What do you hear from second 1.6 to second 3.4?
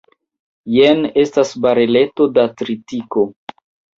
bareleto da tritiko.